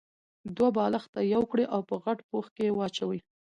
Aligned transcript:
دوه 0.55 0.69
بالښته 0.75 1.19
يو 1.33 1.43
کړئ 1.51 1.65
او 1.73 1.81
په 1.89 1.95
غټ 2.03 2.19
پوښ 2.29 2.45
کې 2.55 2.63
يې 2.67 2.75
واچوئ. 2.77 3.19